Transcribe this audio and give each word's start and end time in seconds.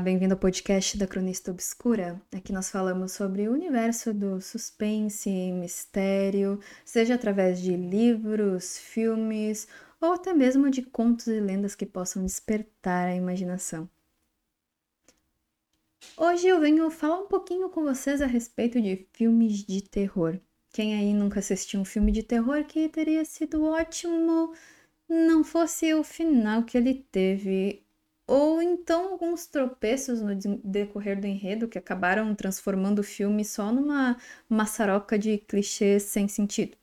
Bem-vindo 0.00 0.34
ao 0.34 0.40
podcast 0.40 0.98
da 0.98 1.06
Cronista 1.06 1.50
Obscura. 1.50 2.20
Aqui 2.34 2.52
nós 2.52 2.70
falamos 2.70 3.12
sobre 3.12 3.48
o 3.48 3.52
universo 3.52 4.12
do 4.12 4.40
suspense, 4.40 5.30
mistério, 5.52 6.58
seja 6.84 7.14
através 7.14 7.60
de 7.60 7.76
livros, 7.76 8.76
filmes 8.78 9.68
ou 10.00 10.12
até 10.12 10.32
mesmo 10.32 10.68
de 10.68 10.82
contos 10.82 11.28
e 11.28 11.38
lendas 11.38 11.74
que 11.74 11.86
possam 11.86 12.24
despertar 12.24 13.08
a 13.08 13.14
imaginação. 13.14 13.88
Hoje 16.16 16.48
eu 16.48 16.60
venho 16.60 16.90
falar 16.90 17.20
um 17.20 17.28
pouquinho 17.28 17.68
com 17.68 17.84
vocês 17.84 18.20
a 18.20 18.26
respeito 18.26 18.80
de 18.80 19.06
filmes 19.12 19.64
de 19.64 19.82
terror. 19.82 20.40
Quem 20.72 20.94
aí 20.94 21.14
nunca 21.14 21.38
assistiu 21.38 21.80
um 21.80 21.84
filme 21.84 22.10
de 22.10 22.22
terror 22.22 22.64
que 22.64 22.88
teria 22.88 23.24
sido 23.24 23.64
ótimo 23.64 24.52
não 25.08 25.44
fosse 25.44 25.94
o 25.94 26.02
final 26.02 26.64
que 26.64 26.76
ele 26.76 27.06
teve 27.12 27.83
ou 28.26 28.62
então 28.62 29.12
alguns 29.12 29.46
tropeços 29.46 30.20
no 30.20 30.34
decorrer 30.64 31.20
do 31.20 31.26
enredo 31.26 31.68
que 31.68 31.78
acabaram 31.78 32.34
transformando 32.34 33.00
o 33.00 33.04
filme 33.04 33.44
só 33.44 33.72
numa 33.72 34.16
maçaroca 34.48 35.18
de 35.18 35.38
clichês 35.38 36.04
sem 36.04 36.26
sentido. 36.28 36.76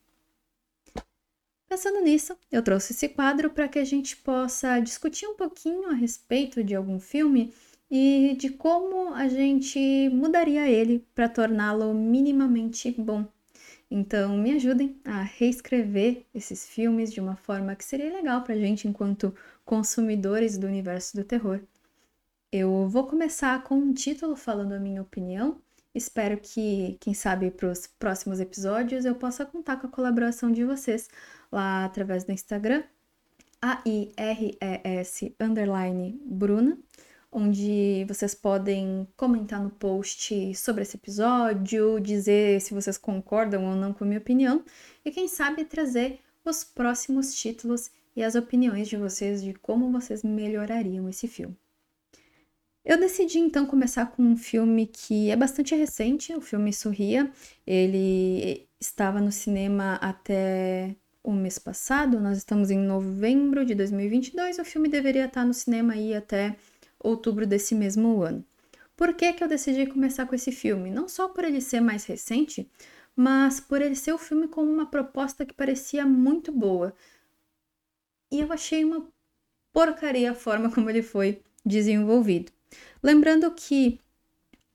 Pensando 1.68 2.02
nisso, 2.02 2.38
eu 2.52 2.62
trouxe 2.62 2.92
esse 2.92 3.08
quadro 3.08 3.50
para 3.50 3.68
que 3.68 3.80
a 3.80 3.86
gente 3.86 4.18
possa 4.18 4.80
discutir 4.80 5.26
um 5.26 5.36
pouquinho 5.36 5.90
a 5.90 5.94
respeito 5.94 6.64
de 6.64 6.76
algum 6.76 7.00
filme 7.00 7.54
e 7.90 8.36
de 8.38 8.50
como 8.50 9.14
a 9.14 9.28
gente 9.28 10.10
mudaria 10.10 10.70
ele 10.70 11.06
para 11.16 11.30
torná-lo 11.30 11.94
minimamente 11.94 12.92
bom. 12.92 13.26
Então, 13.90 14.38
me 14.38 14.54
ajudem 14.54 14.98
a 15.04 15.22
reescrever 15.22 16.26
esses 16.34 16.68
filmes 16.68 17.12
de 17.12 17.20
uma 17.20 17.36
forma 17.36 17.76
que 17.76 17.84
seria 17.84 18.14
legal 18.14 18.42
para 18.42 18.54
a 18.54 18.58
gente 18.58 18.88
enquanto 18.88 19.36
consumidores 19.72 20.58
do 20.58 20.68
universo 20.68 21.16
do 21.16 21.24
terror. 21.24 21.62
Eu 22.52 22.90
vou 22.90 23.08
começar 23.08 23.64
com 23.64 23.76
um 23.76 23.94
título 23.94 24.36
falando 24.36 24.74
a 24.74 24.80
minha 24.80 25.02
opinião. 25.02 25.62
Espero 25.96 26.38
que, 26.38 26.98
quem 27.00 27.14
sabe, 27.14 27.50
para 27.50 27.72
os 27.72 27.88
próximos 27.88 28.42
episódios 28.42 29.06
eu 29.06 29.16
possa 29.16 29.46
contar 29.46 29.78
com 29.78 29.88
a 29.88 29.90
colaboração 29.90 30.52
de 30.52 30.66
vocês 30.66 31.08
lá 31.50 31.86
através 31.86 32.26
do 32.26 32.34
Instagram, 32.34 32.84
A-I-R-E-S 33.62 35.34
underline 35.40 36.20
Bruna, 36.26 36.78
onde 37.32 38.04
vocês 38.10 38.36
podem 38.36 39.08
comentar 39.16 39.64
no 39.64 39.70
post 39.70 40.54
sobre 40.54 40.82
esse 40.82 40.98
episódio, 40.98 41.98
dizer 42.02 42.60
se 42.60 42.74
vocês 42.74 42.98
concordam 42.98 43.64
ou 43.70 43.76
não 43.78 43.94
com 43.94 44.04
a 44.04 44.08
minha 44.08 44.20
opinião 44.20 44.66
e, 45.06 45.12
quem 45.12 45.30
sabe, 45.30 45.64
trazer 45.64 46.20
os 46.44 46.62
próximos 46.62 47.34
títulos 47.34 47.90
e 48.16 48.24
as 48.24 48.36
opiniões 48.36 48.88
de 48.88 48.98
vocês 48.98 49.42
de 49.42 49.54
como 49.54 49.92
vocês 49.92 50.24
melhorariam 50.24 51.08
esse 51.10 51.28
filme. 51.28 51.56
Eu 52.84 53.00
decidi 53.00 53.38
então 53.38 53.66
começar 53.66 54.08
com 54.08 54.24
um 54.24 54.36
filme 54.36 54.88
que 54.88 55.30
é 55.30 55.36
bastante 55.36 55.76
recente, 55.76 56.34
o 56.34 56.42
filme 56.42 56.74
Sorria. 56.74 57.32
Ele 57.66 58.68
estava 58.80 59.22
no 59.22 59.32
cinema 59.32 59.96
até 60.02 60.96
o 61.24 61.32
mês 61.32 61.60
passado, 61.60 62.20
nós 62.20 62.40
estamos 62.40 62.72
em 62.72 62.80
novembro 62.80 63.64
de 63.64 63.76
2022, 63.76 64.58
o 64.58 64.66
filme 64.66 64.90
deveria 64.90 65.26
estar 65.26 65.46
no 65.46 65.54
cinema 65.54 65.94
aí 65.94 66.16
até 66.16 66.56
outubro 67.00 67.46
desse 67.46 67.76
mesmo 67.76 68.24
ano. 68.24 68.44
Por 68.98 69.14
que, 69.14 69.34
que 69.34 69.44
eu 69.44 69.48
decidi 69.48 69.86
começar 69.86 70.26
com 70.26 70.34
esse 70.34 70.52
filme? 70.52 70.90
Não 70.90 71.08
só 71.08 71.30
por 71.30 71.44
ele 71.44 71.62
ser 71.62 71.80
mais 71.82 72.06
recente, 72.06 72.70
mas 73.16 73.60
por 73.60 73.82
ele 73.82 73.96
ser 73.96 74.12
o 74.12 74.16
um 74.16 74.18
filme 74.18 74.48
com 74.48 74.64
uma 74.64 74.88
proposta 74.88 75.46
que 75.46 75.54
parecia 75.54 76.06
muito 76.06 76.52
boa, 76.52 76.94
e 78.32 78.40
eu 78.40 78.52
achei 78.52 78.84
uma 78.84 79.08
porcaria 79.74 80.32
a 80.32 80.36
forma 80.36 80.72
como 80.72 80.90
ele 80.90 81.04
foi 81.04 81.42
desenvolvido. 81.66 82.52
Lembrando 83.04 83.52
que 83.52 84.00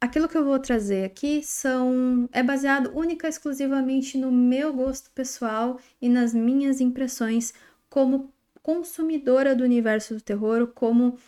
aquilo 0.00 0.28
que 0.28 0.36
eu 0.36 0.44
vou 0.44 0.58
trazer 0.58 1.04
aqui 1.04 1.42
são 1.42 2.28
é 2.32 2.42
baseado 2.42 2.92
única 2.96 3.26
e 3.26 3.30
exclusivamente 3.30 4.18
no 4.18 4.30
meu 4.30 4.72
gosto 4.72 5.10
pessoal 5.10 5.80
e 6.00 6.08
nas 6.08 6.34
minhas 6.34 6.80
impressões 6.80 7.54
como 7.88 8.32
consumidora 8.62 9.54
do 9.54 9.64
universo 9.64 10.14
do 10.14 10.20
terror, 10.20 10.66
como 10.74 11.18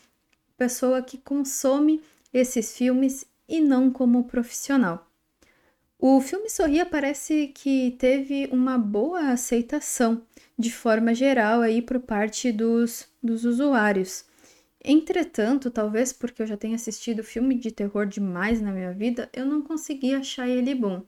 pessoa 0.56 1.00
que 1.00 1.16
consome 1.16 2.03
esses 2.32 2.76
filmes 2.76 3.24
e 3.48 3.60
não 3.60 3.91
como 3.91 4.24
profissional. 4.24 5.07
O 6.00 6.20
filme 6.20 6.48
Sorria 6.48 6.86
parece 6.86 7.48
que 7.48 7.97
teve 7.98 8.48
uma 8.53 8.78
boa 8.78 9.31
aceitação 9.32 10.22
de 10.56 10.72
forma 10.72 11.12
geral 11.12 11.60
aí 11.60 11.82
por 11.82 11.98
parte 11.98 12.53
dos, 12.53 13.09
dos 13.20 13.44
usuários. 13.44 14.25
Entretanto, 14.84 15.72
talvez 15.72 16.12
porque 16.12 16.41
eu 16.41 16.47
já 16.47 16.56
tenha 16.56 16.76
assistido 16.76 17.25
filme 17.25 17.56
de 17.56 17.72
terror 17.72 18.06
demais 18.06 18.60
na 18.60 18.70
minha 18.70 18.92
vida, 18.92 19.28
eu 19.32 19.44
não 19.44 19.60
consegui 19.60 20.14
achar 20.14 20.48
ele 20.48 20.72
bom. 20.72 21.03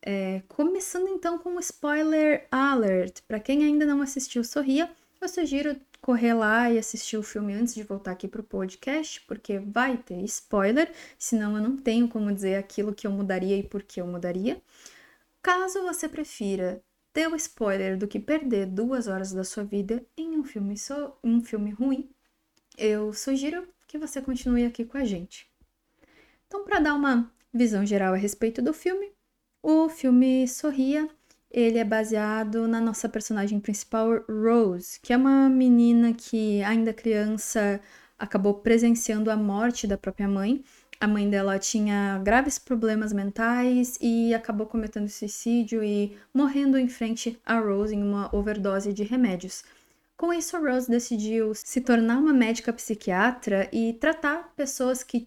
É, 0.00 0.42
começando 0.46 1.08
então 1.08 1.36
com 1.36 1.50
um 1.50 1.58
spoiler 1.58 2.46
alert. 2.52 3.22
Para 3.26 3.40
quem 3.40 3.64
ainda 3.64 3.84
não 3.84 4.00
assistiu 4.00 4.44
Sorria, 4.44 4.88
eu 5.20 5.28
sugiro 5.28 5.76
correr 6.00 6.34
lá 6.34 6.70
e 6.70 6.78
assistir 6.78 7.16
o 7.16 7.22
filme 7.22 7.52
antes 7.52 7.74
de 7.74 7.82
voltar 7.82 8.12
aqui 8.12 8.26
para 8.26 8.40
o 8.40 8.44
podcast, 8.44 9.20
porque 9.22 9.58
vai 9.58 9.96
ter 9.96 10.22
spoiler, 10.24 10.92
senão 11.18 11.56
eu 11.56 11.62
não 11.62 11.76
tenho 11.76 12.08
como 12.08 12.32
dizer 12.32 12.56
aquilo 12.56 12.94
que 12.94 13.06
eu 13.06 13.10
mudaria 13.10 13.56
e 13.56 13.62
por 13.62 13.82
que 13.82 14.00
eu 14.00 14.06
mudaria. 14.06 14.60
Caso 15.42 15.82
você 15.82 16.08
prefira 16.08 16.82
ter 17.12 17.28
o 17.28 17.36
spoiler 17.36 17.98
do 17.98 18.08
que 18.08 18.18
perder 18.18 18.66
duas 18.66 19.06
horas 19.08 19.32
da 19.32 19.44
sua 19.44 19.64
vida 19.64 20.04
em 20.16 20.38
um 20.38 20.44
filme, 20.44 20.76
so, 20.78 21.12
um 21.22 21.42
filme 21.42 21.70
ruim, 21.70 22.08
eu 22.78 23.12
sugiro 23.12 23.68
que 23.86 23.98
você 23.98 24.22
continue 24.22 24.64
aqui 24.64 24.84
com 24.84 24.96
a 24.96 25.04
gente. 25.04 25.50
Então, 26.46 26.64
para 26.64 26.80
dar 26.80 26.94
uma 26.94 27.30
visão 27.52 27.84
geral 27.84 28.14
a 28.14 28.16
respeito 28.16 28.62
do 28.62 28.72
filme, 28.72 29.12
o 29.62 29.88
filme 29.88 30.46
Sorria 30.48 31.08
ele 31.50 31.78
é 31.78 31.84
baseado 31.84 32.68
na 32.68 32.80
nossa 32.80 33.08
personagem 33.08 33.58
principal, 33.58 34.22
Rose, 34.28 35.00
que 35.02 35.12
é 35.12 35.16
uma 35.16 35.48
menina 35.48 36.12
que, 36.12 36.62
ainda 36.62 36.92
criança, 36.92 37.80
acabou 38.18 38.54
presenciando 38.54 39.30
a 39.30 39.36
morte 39.36 39.86
da 39.86 39.98
própria 39.98 40.28
mãe. 40.28 40.62
A 41.00 41.08
mãe 41.08 41.28
dela 41.28 41.58
tinha 41.58 42.20
graves 42.22 42.58
problemas 42.58 43.12
mentais 43.12 43.98
e 44.00 44.32
acabou 44.32 44.66
cometendo 44.66 45.08
suicídio 45.08 45.82
e 45.82 46.16
morrendo 46.32 46.78
em 46.78 46.88
frente 46.88 47.40
a 47.44 47.58
Rose 47.58 47.94
em 47.96 48.02
uma 48.02 48.34
overdose 48.34 48.92
de 48.92 49.02
remédios. 49.02 49.64
Com 50.16 50.32
isso, 50.32 50.56
a 50.56 50.60
Rose 50.60 50.88
decidiu 50.88 51.52
se 51.54 51.80
tornar 51.80 52.18
uma 52.18 52.32
médica 52.32 52.72
psiquiatra 52.72 53.68
e 53.72 53.94
tratar 53.94 54.52
pessoas 54.54 55.02
que 55.02 55.26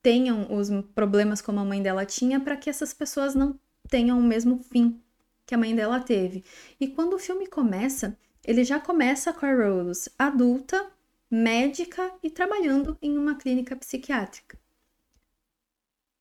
tenham 0.00 0.46
os 0.54 0.70
problemas 0.94 1.42
como 1.42 1.60
a 1.60 1.64
mãe 1.64 1.82
dela 1.82 2.06
tinha, 2.06 2.40
para 2.40 2.56
que 2.56 2.70
essas 2.70 2.94
pessoas 2.94 3.34
não 3.34 3.58
tenham 3.88 4.18
o 4.18 4.22
mesmo 4.22 4.58
fim 4.62 5.02
que 5.50 5.54
a 5.56 5.58
mãe 5.58 5.74
dela 5.74 5.98
teve. 5.98 6.44
E 6.78 6.86
quando 6.86 7.14
o 7.14 7.18
filme 7.18 7.44
começa, 7.44 8.16
ele 8.44 8.62
já 8.62 8.78
começa 8.78 9.32
com 9.32 9.44
a 9.44 9.52
Rose 9.52 10.08
adulta, 10.16 10.88
médica 11.28 12.12
e 12.22 12.30
trabalhando 12.30 12.96
em 13.02 13.18
uma 13.18 13.34
clínica 13.34 13.74
psiquiátrica. 13.74 14.56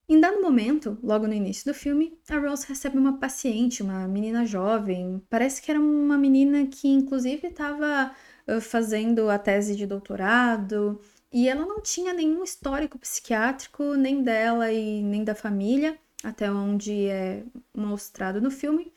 Em 0.09 0.19
dado 0.19 0.41
momento, 0.41 0.97
logo 1.03 1.27
no 1.27 1.33
início 1.35 1.71
do 1.71 1.75
filme, 1.77 2.17
a 2.27 2.39
Rose 2.39 2.65
recebe 2.67 2.97
uma 2.97 3.19
paciente, 3.19 3.83
uma 3.83 4.07
menina 4.07 4.47
jovem. 4.47 5.21
Parece 5.29 5.61
que 5.61 5.69
era 5.69 5.79
uma 5.79 6.17
menina 6.17 6.65
que, 6.65 6.87
inclusive, 6.87 7.49
estava 7.49 8.11
fazendo 8.59 9.29
a 9.29 9.37
tese 9.37 9.75
de 9.75 9.85
doutorado 9.85 10.99
e 11.31 11.47
ela 11.47 11.67
não 11.67 11.79
tinha 11.79 12.13
nenhum 12.13 12.43
histórico 12.43 12.97
psiquiátrico, 12.97 13.93
nem 13.93 14.23
dela 14.23 14.71
e 14.71 15.03
nem 15.03 15.23
da 15.23 15.35
família, 15.35 15.99
até 16.23 16.51
onde 16.51 17.05
é 17.05 17.43
mostrado 17.77 18.41
no 18.41 18.49
filme. 18.49 18.91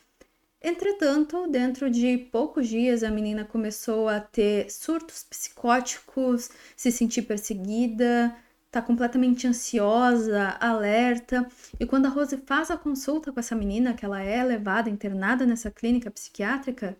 Entretanto, 0.62 1.49
dentro 1.49 1.91
de 1.91 2.17
poucos 2.17 2.69
dias, 2.69 3.03
a 3.03 3.11
menina 3.11 3.45
começou 3.45 4.09
a 4.09 4.21
ter 4.21 4.71
surtos 4.71 5.25
psicóticos, 5.25 6.50
se 6.77 6.93
sentir 6.93 7.23
perseguida, 7.23 8.34
tá 8.71 8.81
completamente 8.81 9.47
ansiosa, 9.47 10.57
alerta. 10.60 11.47
E 11.81 11.84
quando 11.86 12.07
a 12.07 12.09
Rose 12.09 12.36
faz 12.47 12.71
a 12.71 12.77
consulta 12.77 13.33
com 13.33 13.41
essa 13.41 13.57
menina, 13.57 13.92
que 13.95 14.04
ela 14.04 14.22
é 14.22 14.42
levada, 14.45 14.89
internada 14.89 15.45
nessa 15.45 15.71
clínica 15.71 16.10
psiquiátrica, 16.10 16.97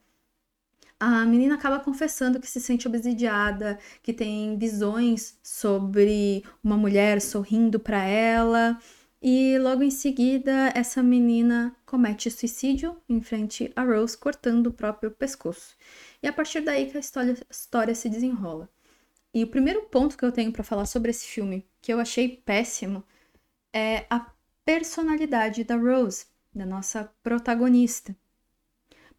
a 0.99 1.25
menina 1.25 1.55
acaba 1.55 1.81
confessando 1.81 2.41
que 2.41 2.49
se 2.49 2.61
sente 2.61 2.87
obsidiada, 2.89 3.79
que 4.03 4.13
tem 4.13 4.57
visões 4.59 5.39
sobre 5.43 6.45
uma 6.63 6.77
mulher 6.77 7.21
sorrindo 7.21 7.79
para 7.81 8.03
ela 8.05 8.79
e 9.23 9.57
logo 9.59 9.85
em 9.85 9.91
seguida, 9.91 10.73
essa 10.75 11.01
menina 11.01 11.77
comete 11.87 12.29
suicídio 12.29 13.01
em 13.09 13.21
frente 13.21 13.73
a 13.77 13.85
Rose, 13.85 14.19
cortando 14.19 14.67
o 14.67 14.73
próprio 14.73 15.13
pescoço. 15.13 15.77
E 16.21 16.27
é 16.27 16.31
a 16.31 16.33
partir 16.33 16.61
daí 16.63 16.91
que 16.91 16.97
a 16.97 17.01
história, 17.01 17.35
a 17.35 17.53
história 17.53 17.95
se 17.95 18.09
desenrola. 18.09 18.69
E 19.33 19.45
o 19.45 19.47
primeiro 19.47 19.83
ponto 19.83 20.17
que 20.17 20.25
eu 20.25 20.33
tenho 20.33 20.51
para 20.53 20.65
falar 20.65 20.87
sobre 20.87 21.11
esse 21.13 21.27
filme, 21.27 21.65
que 21.81 21.93
eu 21.93 22.01
achei 22.01 22.29
péssimo, 22.29 23.05
é 23.73 24.07
a 24.11 24.27
personalidade 24.65 25.63
da 25.63 25.77
Rose, 25.77 26.27
da 26.53 26.67
nossa 26.67 27.05
protagonista. 27.23 28.17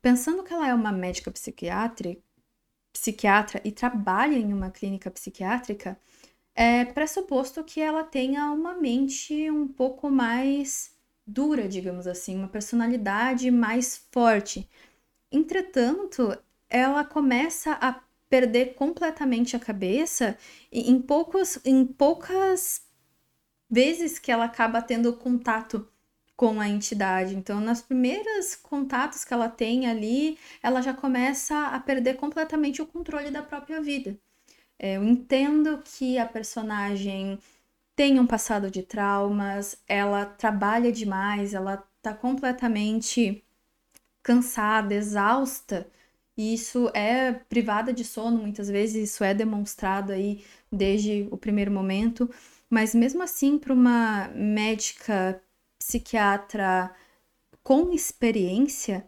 Pensando 0.01 0.43
que 0.43 0.53
ela 0.53 0.67
é 0.67 0.73
uma 0.73 0.91
médica 0.91 1.31
psiquiatra, 1.31 2.17
psiquiatra 2.91 3.61
e 3.63 3.71
trabalha 3.71 4.35
em 4.35 4.53
uma 4.53 4.69
clínica 4.69 5.09
psiquiátrica, 5.09 5.97
é 6.55 6.85
pressuposto 6.85 7.63
que 7.63 7.81
ela 7.81 8.03
tenha 8.03 8.51
uma 8.51 8.75
mente 8.75 9.49
um 9.49 9.67
pouco 9.67 10.09
mais 10.09 10.91
dura, 11.25 11.67
digamos 11.67 12.05
assim, 12.07 12.35
uma 12.37 12.47
personalidade 12.47 13.49
mais 13.49 13.97
forte. 14.11 14.69
Entretanto, 15.31 16.37
ela 16.69 17.03
começa 17.03 17.73
a 17.73 18.01
perder 18.29 18.75
completamente 18.75 19.55
a 19.55 19.59
cabeça 19.59 20.37
em 20.71 21.01
poucos, 21.01 21.59
em 21.65 21.85
poucas 21.85 22.81
vezes 23.69 24.19
que 24.19 24.31
ela 24.31 24.45
acaba 24.45 24.81
tendo 24.81 25.13
contato 25.13 25.87
com 26.35 26.59
a 26.59 26.67
entidade. 26.67 27.35
Então, 27.35 27.59
nas 27.59 27.81
primeiras 27.81 28.55
contatos 28.55 29.23
que 29.23 29.33
ela 29.33 29.49
tem 29.49 29.87
ali, 29.87 30.37
ela 30.61 30.81
já 30.81 30.93
começa 30.93 31.67
a 31.67 31.79
perder 31.79 32.15
completamente 32.15 32.81
o 32.81 32.87
controle 32.87 33.31
da 33.31 33.43
própria 33.43 33.81
vida. 33.81 34.19
Eu 34.85 35.01
entendo 35.01 35.81
que 35.81 36.17
a 36.17 36.25
personagem 36.25 37.39
tem 37.95 38.19
um 38.19 38.27
passado 38.27 38.69
de 38.69 38.83
traumas, 38.83 39.77
ela 39.87 40.25
trabalha 40.25 40.91
demais, 40.91 41.53
ela 41.53 41.77
tá 42.01 42.13
completamente 42.13 43.41
cansada, 44.21 44.93
exausta, 44.93 45.87
e 46.37 46.53
isso 46.53 46.91
é 46.93 47.31
privada 47.31 47.93
de 47.93 48.03
sono 48.03 48.39
muitas 48.39 48.69
vezes, 48.69 49.11
isso 49.11 49.23
é 49.23 49.33
demonstrado 49.33 50.11
aí 50.11 50.43
desde 50.71 51.29
o 51.31 51.37
primeiro 51.37 51.71
momento, 51.71 52.29
mas 52.69 52.93
mesmo 52.93 53.23
assim, 53.23 53.57
para 53.57 53.73
uma 53.73 54.27
médica 54.35 55.41
psiquiatra 55.79 56.93
com 57.63 57.93
experiência, 57.93 59.05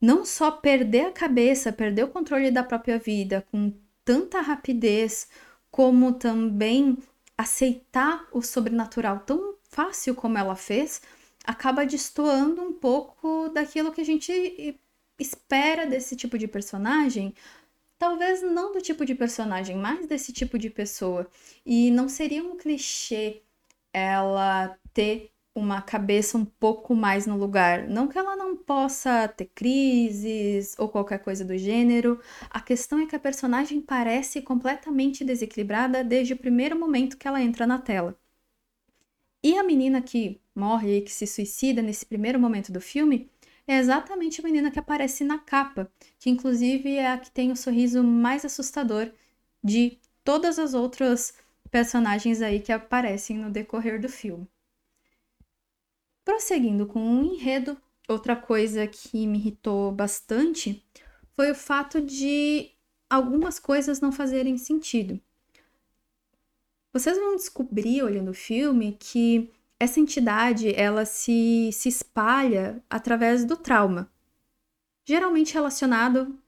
não 0.00 0.24
só 0.26 0.50
perder 0.50 1.06
a 1.06 1.12
cabeça, 1.12 1.72
perder 1.72 2.04
o 2.04 2.08
controle 2.10 2.50
da 2.50 2.62
própria 2.62 2.98
vida 2.98 3.46
com 3.50 3.72
tanta 4.04 4.40
rapidez, 4.40 5.28
como 5.70 6.14
também 6.14 6.98
aceitar 7.36 8.28
o 8.32 8.42
sobrenatural 8.42 9.20
tão 9.20 9.56
fácil 9.64 10.14
como 10.14 10.38
ela 10.38 10.54
fez, 10.54 11.02
acaba 11.44 11.84
destoando 11.84 12.62
um 12.62 12.72
pouco 12.72 13.48
daquilo 13.48 13.92
que 13.92 14.00
a 14.00 14.04
gente 14.04 14.78
espera 15.18 15.86
desse 15.86 16.16
tipo 16.16 16.38
de 16.38 16.46
personagem. 16.46 17.34
Talvez 17.98 18.42
não 18.42 18.72
do 18.72 18.80
tipo 18.80 19.04
de 19.04 19.14
personagem, 19.14 19.76
mas 19.76 20.06
desse 20.06 20.32
tipo 20.32 20.58
de 20.58 20.70
pessoa. 20.70 21.28
E 21.64 21.90
não 21.90 22.08
seria 22.08 22.42
um 22.42 22.56
clichê 22.56 23.42
ela 23.92 24.76
ter 24.92 25.33
uma 25.54 25.80
cabeça 25.80 26.36
um 26.36 26.44
pouco 26.44 26.94
mais 26.94 27.26
no 27.26 27.36
lugar. 27.36 27.88
Não 27.88 28.08
que 28.08 28.18
ela 28.18 28.36
não 28.36 28.56
possa 28.56 29.28
ter 29.28 29.46
crises 29.54 30.74
ou 30.78 30.88
qualquer 30.88 31.18
coisa 31.20 31.44
do 31.44 31.56
gênero. 31.56 32.20
A 32.50 32.60
questão 32.60 32.98
é 32.98 33.06
que 33.06 33.14
a 33.16 33.20
personagem 33.20 33.80
parece 33.80 34.42
completamente 34.42 35.24
desequilibrada 35.24 36.02
desde 36.02 36.32
o 36.34 36.36
primeiro 36.38 36.78
momento 36.78 37.16
que 37.16 37.28
ela 37.28 37.42
entra 37.42 37.66
na 37.66 37.78
tela. 37.78 38.18
E 39.42 39.56
a 39.58 39.62
menina 39.62 40.02
que 40.02 40.40
morre 40.54 40.98
e 40.98 41.02
que 41.02 41.12
se 41.12 41.26
suicida 41.26 41.82
nesse 41.82 42.04
primeiro 42.06 42.40
momento 42.40 42.72
do 42.72 42.80
filme 42.80 43.30
é 43.66 43.78
exatamente 43.78 44.40
a 44.40 44.44
menina 44.44 44.70
que 44.70 44.78
aparece 44.78 45.24
na 45.24 45.38
capa, 45.38 45.90
que 46.18 46.30
inclusive 46.30 46.96
é 46.96 47.12
a 47.12 47.18
que 47.18 47.30
tem 47.30 47.52
o 47.52 47.56
sorriso 47.56 48.02
mais 48.02 48.44
assustador 48.44 49.10
de 49.62 49.98
todas 50.24 50.58
as 50.58 50.74
outras 50.74 51.34
personagens 51.70 52.42
aí 52.42 52.60
que 52.60 52.72
aparecem 52.72 53.36
no 53.38 53.50
decorrer 53.50 54.00
do 54.00 54.08
filme. 54.08 54.48
Prosseguindo 56.24 56.86
com 56.86 57.20
o 57.20 57.24
enredo, 57.24 57.76
outra 58.08 58.34
coisa 58.34 58.86
que 58.86 59.26
me 59.26 59.38
irritou 59.38 59.92
bastante 59.92 60.82
foi 61.34 61.50
o 61.50 61.54
fato 61.54 62.00
de 62.00 62.70
algumas 63.10 63.58
coisas 63.58 64.00
não 64.00 64.10
fazerem 64.10 64.56
sentido. 64.56 65.20
Vocês 66.92 67.18
vão 67.18 67.36
descobrir 67.36 68.02
olhando 68.02 68.30
o 68.30 68.34
filme 68.34 68.96
que 68.98 69.52
essa 69.78 70.00
entidade 70.00 70.72
ela 70.74 71.04
se, 71.04 71.70
se 71.72 71.88
espalha 71.88 72.82
através 72.88 73.44
do 73.44 73.56
trauma, 73.56 74.10
geralmente 75.04 75.52
relacionado, 75.52 76.38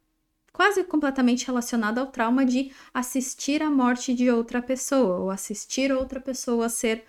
quase 0.53 0.85
completamente 0.85 1.45
relacionado 1.45 1.99
ao 1.99 2.07
trauma 2.07 2.47
de 2.47 2.73
assistir 2.95 3.63
à 3.63 3.71
morte 3.71 4.15
de 4.15 4.31
outra 4.31 4.63
pessoa 4.63 5.19
ou 5.19 5.31
assistir 5.31 5.93
outra 5.93 6.21
pessoa 6.21 6.69
ser 6.69 7.05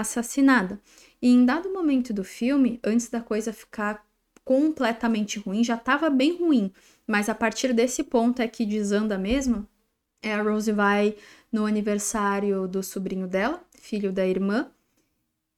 assassinada. 0.00 0.80
E 1.20 1.28
em 1.28 1.44
dado 1.44 1.72
momento 1.72 2.12
do 2.12 2.24
filme, 2.24 2.78
antes 2.84 3.08
da 3.08 3.20
coisa 3.20 3.52
ficar 3.52 4.04
completamente 4.44 5.38
ruim, 5.38 5.64
já 5.64 5.74
estava 5.74 6.10
bem 6.10 6.36
ruim, 6.36 6.70
mas 7.06 7.28
a 7.28 7.34
partir 7.34 7.72
desse 7.72 8.02
ponto 8.02 8.42
é 8.42 8.48
que 8.48 8.66
desanda 8.66 9.16
mesmo. 9.16 9.66
É, 10.22 10.34
a 10.34 10.42
Rose 10.42 10.70
vai 10.72 11.16
no 11.50 11.66
aniversário 11.66 12.66
do 12.68 12.82
sobrinho 12.82 13.26
dela, 13.26 13.62
filho 13.78 14.12
da 14.12 14.26
irmã, 14.26 14.70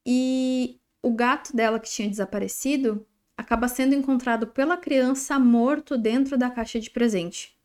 e 0.05 0.79
o 1.01 1.11
gato 1.11 1.55
dela 1.55 1.79
que 1.79 1.89
tinha 1.89 2.09
desaparecido 2.09 3.05
acaba 3.37 3.67
sendo 3.67 3.93
encontrado 3.93 4.47
pela 4.47 4.77
criança 4.77 5.37
morto 5.37 5.97
dentro 5.97 6.37
da 6.37 6.49
caixa 6.49 6.79
de 6.79 6.89
presente. 6.89 7.55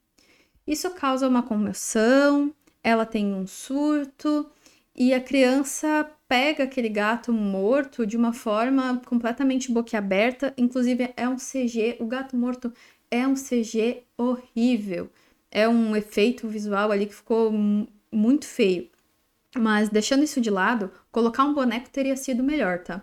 Isso 0.66 0.90
causa 0.90 1.28
uma 1.28 1.42
comoção, 1.42 2.54
ela 2.82 3.06
tem 3.06 3.34
um 3.34 3.46
surto 3.46 4.48
e 4.94 5.14
a 5.14 5.20
criança 5.20 6.10
pega 6.28 6.64
aquele 6.64 6.88
gato 6.88 7.32
morto 7.32 8.06
de 8.06 8.16
uma 8.16 8.32
forma 8.32 9.00
completamente 9.06 9.72
boquiaberta. 9.72 10.52
Inclusive, 10.56 11.12
é 11.16 11.28
um 11.28 11.36
CG. 11.36 11.96
O 11.98 12.06
gato 12.06 12.36
morto 12.36 12.72
é 13.10 13.26
um 13.26 13.34
CG 13.34 14.02
horrível. 14.16 15.10
É 15.50 15.68
um 15.68 15.96
efeito 15.96 16.46
visual 16.48 16.92
ali 16.92 17.06
que 17.06 17.14
ficou 17.14 17.52
muito 18.10 18.46
feio. 18.46 18.88
Mas 19.56 19.88
deixando 19.88 20.24
isso 20.24 20.40
de 20.40 20.50
lado, 20.50 20.90
colocar 21.10 21.44
um 21.44 21.54
boneco 21.54 21.90
teria 21.90 22.16
sido 22.16 22.42
melhor, 22.42 22.78
tá? 22.78 23.02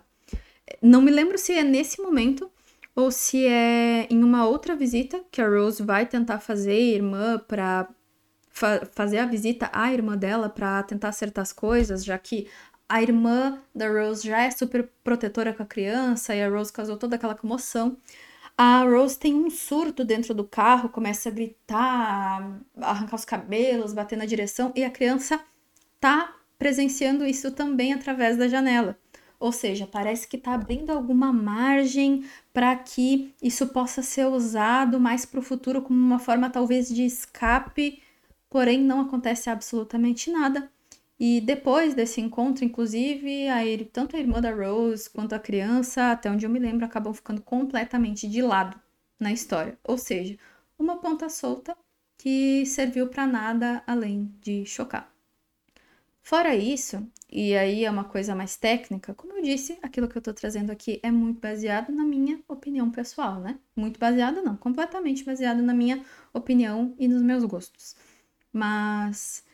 Não 0.82 1.02
me 1.02 1.10
lembro 1.10 1.38
se 1.38 1.52
é 1.52 1.62
nesse 1.62 2.00
momento 2.00 2.50
ou 2.94 3.10
se 3.10 3.46
é 3.46 4.06
em 4.10 4.22
uma 4.22 4.46
outra 4.46 4.74
visita 4.74 5.22
que 5.30 5.40
a 5.40 5.48
Rose 5.48 5.82
vai 5.82 6.06
tentar 6.06 6.40
fazer 6.40 6.78
irmã 6.78 7.38
para 7.38 7.88
fa 8.50 8.86
fazer 8.92 9.18
a 9.18 9.26
visita 9.26 9.70
à 9.72 9.92
irmã 9.92 10.16
dela 10.16 10.48
para 10.48 10.82
tentar 10.82 11.08
acertar 11.08 11.42
as 11.42 11.52
coisas, 11.52 12.04
já 12.04 12.18
que 12.18 12.48
a 12.88 13.00
irmã 13.00 13.58
da 13.74 13.88
Rose 13.88 14.26
já 14.26 14.42
é 14.42 14.50
super 14.50 14.90
protetora 15.04 15.54
com 15.54 15.62
a 15.62 15.66
criança 15.66 16.34
e 16.34 16.42
a 16.42 16.48
Rose 16.48 16.72
causou 16.72 16.96
toda 16.96 17.16
aquela 17.16 17.34
comoção. 17.34 17.96
A 18.58 18.82
Rose 18.82 19.18
tem 19.18 19.34
um 19.34 19.48
surto 19.48 20.04
dentro 20.04 20.34
do 20.34 20.44
carro, 20.44 20.88
começa 20.88 21.28
a 21.28 21.32
gritar, 21.32 22.60
arrancar 22.80 23.16
os 23.16 23.24
cabelos, 23.24 23.92
bater 23.92 24.18
na 24.18 24.26
direção 24.26 24.72
e 24.74 24.84
a 24.84 24.90
criança 24.90 25.40
tá 26.00 26.34
presenciando 26.58 27.24
isso 27.24 27.52
também 27.52 27.94
através 27.94 28.36
da 28.36 28.48
janela. 28.48 28.98
Ou 29.38 29.52
seja, 29.52 29.86
parece 29.86 30.28
que 30.28 30.36
está 30.36 30.52
abrindo 30.52 30.90
alguma 30.90 31.32
margem 31.32 32.24
para 32.52 32.76
que 32.76 33.34
isso 33.42 33.68
possa 33.68 34.02
ser 34.02 34.26
usado 34.26 35.00
mais 35.00 35.24
para 35.24 35.40
o 35.40 35.42
futuro 35.42 35.80
como 35.80 35.98
uma 35.98 36.18
forma 36.18 36.50
talvez 36.50 36.88
de 36.88 37.04
escape, 37.04 38.02
porém 38.50 38.82
não 38.82 39.00
acontece 39.00 39.48
absolutamente 39.48 40.30
nada. 40.30 40.70
E 41.18 41.40
depois 41.40 41.94
desse 41.94 42.20
encontro, 42.20 42.64
inclusive, 42.64 43.48
a, 43.48 43.58
tanto 43.92 44.16
a 44.16 44.18
irmã 44.18 44.40
da 44.40 44.52
Rose 44.52 45.08
quanto 45.08 45.34
a 45.34 45.38
criança, 45.38 46.10
até 46.12 46.30
onde 46.30 46.44
eu 46.46 46.50
me 46.50 46.58
lembro, 46.58 46.84
acabam 46.84 47.12
ficando 47.14 47.40
completamente 47.42 48.28
de 48.28 48.42
lado 48.42 48.80
na 49.18 49.32
história. 49.32 49.78
Ou 49.84 49.96
seja, 49.98 50.36
uma 50.78 50.98
ponta 50.98 51.28
solta 51.28 51.76
que 52.18 52.64
serviu 52.66 53.08
para 53.08 53.26
nada 53.26 53.82
além 53.86 54.34
de 54.40 54.64
chocar. 54.66 55.12
Fora 56.22 56.54
isso, 56.54 57.06
e 57.30 57.56
aí 57.56 57.84
é 57.84 57.90
uma 57.90 58.04
coisa 58.04 58.34
mais 58.34 58.56
técnica, 58.56 59.14
como 59.14 59.32
eu 59.32 59.42
disse, 59.42 59.78
aquilo 59.82 60.08
que 60.08 60.16
eu 60.16 60.22
tô 60.22 60.32
trazendo 60.32 60.70
aqui 60.70 61.00
é 61.02 61.10
muito 61.10 61.40
baseado 61.40 61.90
na 61.92 62.04
minha 62.04 62.40
opinião 62.48 62.90
pessoal, 62.90 63.40
né? 63.40 63.58
Muito 63.74 63.98
baseado 63.98 64.42
não, 64.42 64.56
completamente 64.56 65.24
baseado 65.24 65.62
na 65.62 65.74
minha 65.74 66.04
opinião 66.32 66.94
e 66.98 67.08
nos 67.08 67.22
meus 67.22 67.44
gostos. 67.44 67.96
Mas 68.52 69.44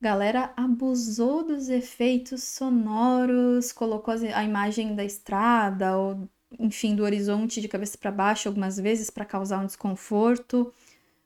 galera 0.00 0.52
abusou 0.56 1.44
dos 1.44 1.68
efeitos 1.68 2.42
sonoros, 2.42 3.72
colocou 3.72 4.14
a 4.34 4.44
imagem 4.44 4.94
da 4.94 5.04
estrada 5.04 5.96
ou 5.96 6.28
enfim 6.58 6.94
do 6.94 7.02
horizonte 7.02 7.60
de 7.60 7.68
cabeça 7.68 7.98
para 7.98 8.10
baixo 8.12 8.48
algumas 8.48 8.78
vezes 8.78 9.10
para 9.10 9.24
causar 9.24 9.60
um 9.60 9.66
desconforto, 9.66 10.72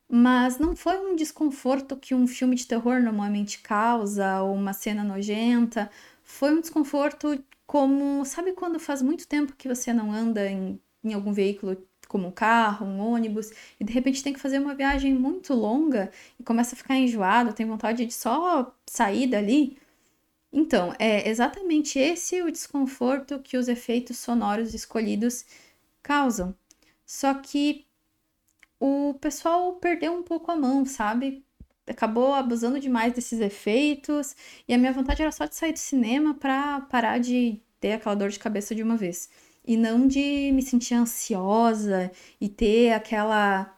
mas 0.09 0.59
não 0.59 0.77
foi 0.77 0.99
um 0.99 1.17
desconforto 1.17 1.97
que 1.97 2.15
um 2.15 2.27
filme 2.27 2.57
de 2.57 2.67
terror 2.67 3.01
normalmente 3.03 3.61
causa 3.61 4.43
ou 4.43 4.55
uma 4.55 4.73
cena 4.73 5.05
nojenta, 5.05 5.91
foi 6.23 6.53
um 6.55 6.61
desconforto 6.61 7.43
como, 7.67 8.25
sabe 8.25 8.53
quando 8.55 8.79
faz 8.81 9.03
muito 9.03 9.29
tempo 9.29 9.55
que 9.57 9.69
você 9.69 9.93
não 9.93 10.13
anda 10.13 10.49
em, 10.51 10.81
em 11.05 11.13
algum 11.15 11.33
veículo 11.33 11.77
como 12.09 12.29
um 12.29 12.31
carro, 12.33 12.87
um 12.87 13.01
ônibus, 13.01 13.51
e 13.79 13.85
de 13.85 13.93
repente 13.93 14.23
tem 14.23 14.33
que 14.33 14.41
fazer 14.41 14.59
uma 14.59 14.75
viagem 14.75 15.15
muito 15.15 15.55
longa 15.55 16.11
e 16.41 16.43
começa 16.43 16.75
a 16.75 16.79
ficar 16.79 16.97
enjoado, 16.97 17.53
tem 17.53 17.67
vontade 17.67 18.07
de 18.07 18.15
só 18.15 18.75
sair 18.87 19.27
dali. 19.29 19.79
Então, 20.53 20.95
é 20.99 21.29
exatamente 21.29 21.99
esse 21.99 22.43
o 22.43 22.51
desconforto 22.51 23.41
que 23.41 23.57
os 23.59 23.69
efeitos 23.69 24.19
sonoros 24.19 24.75
escolhidos 24.75 25.45
causam. 26.03 26.55
Só 27.07 27.35
que 27.35 27.87
o 28.81 29.15
pessoal 29.21 29.75
perdeu 29.77 30.13
um 30.15 30.23
pouco 30.23 30.51
a 30.51 30.57
mão, 30.57 30.85
sabe? 30.87 31.45
acabou 31.91 32.35
abusando 32.35 32.79
demais 32.81 33.13
desses 33.13 33.41
efeitos, 33.41 34.37
e 34.67 34.75
a 34.75 34.79
minha 34.79 34.93
vontade 34.93 35.23
era 35.23 35.33
só 35.33 35.47
de 35.47 35.57
sair 35.57 35.73
do 35.73 35.79
cinema 35.79 36.35
para 36.35 36.81
parar 36.83 37.19
de 37.19 37.61
ter 37.81 37.93
aquela 37.93 38.15
dor 38.15 38.31
de 38.31 38.39
cabeça 38.39 38.75
de 38.75 38.83
uma 38.83 38.97
vez. 38.97 39.29
E 39.69 39.77
não 39.77 40.09
de 40.09 40.51
me 40.53 40.63
sentir 40.63 40.95
ansiosa 40.95 42.11
e 42.41 42.49
ter 42.49 42.93
aquela 42.93 43.75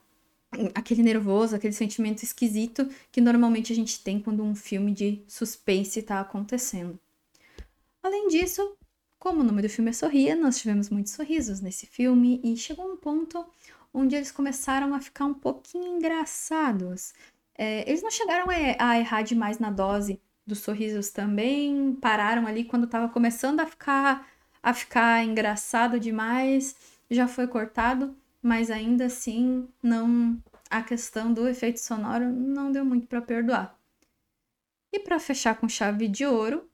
aquele 0.74 1.02
nervoso, 1.02 1.54
aquele 1.56 1.72
sentimento 1.72 2.22
esquisito 2.22 2.88
que 3.10 3.20
normalmente 3.20 3.72
a 3.72 3.76
gente 3.76 4.02
tem 4.02 4.20
quando 4.20 4.42
um 4.44 4.54
filme 4.54 4.92
de 4.92 5.22
suspense 5.26 5.98
está 5.98 6.20
acontecendo. 6.20 6.98
Além 8.02 8.28
disso, 8.28 8.76
como 9.18 9.40
o 9.40 9.44
nome 9.44 9.62
do 9.62 9.68
filme 9.68 9.90
é 9.90 9.92
Sorria, 9.92 10.36
nós 10.36 10.58
tivemos 10.58 10.88
muitos 10.90 11.12
sorrisos 11.12 11.60
nesse 11.60 11.86
filme 11.86 12.40
e 12.42 12.56
chegou 12.56 12.90
um 12.90 12.96
ponto 12.96 13.44
onde 13.92 14.14
eles 14.14 14.30
começaram 14.30 14.94
a 14.94 15.00
ficar 15.00 15.24
um 15.24 15.34
pouquinho 15.34 15.96
engraçados. 15.96 17.12
É, 17.58 17.88
eles 17.88 18.00
não 18.00 18.12
chegaram 18.12 18.46
a, 18.78 18.98
errar 18.98 19.22
demais 19.22 19.58
na 19.58 19.70
dose 19.70 20.20
dos 20.46 20.60
sorrisos 20.60 21.10
também, 21.10 21.94
pararam 22.00 22.46
ali 22.46 22.64
quando 22.64 22.84
estava 22.84 23.08
começando 23.08 23.60
a 23.60 23.66
ficar 23.66 24.26
a 24.62 24.74
ficar 24.74 25.24
engraçado 25.24 25.98
demais, 25.98 26.76
já 27.10 27.26
foi 27.26 27.46
cortado, 27.46 28.16
mas 28.42 28.70
ainda 28.70 29.06
assim 29.06 29.68
não 29.82 30.38
a 30.70 30.82
questão 30.82 31.32
do 31.32 31.48
efeito 31.48 31.80
sonoro 31.80 32.30
não 32.30 32.70
deu 32.70 32.84
muito 32.84 33.06
para 33.06 33.20
perdoar. 33.20 33.78
E 34.92 34.98
para 35.00 35.18
fechar 35.18 35.56
com 35.56 35.68
chave 35.68 36.08
de 36.08 36.24
ouro, 36.24 36.68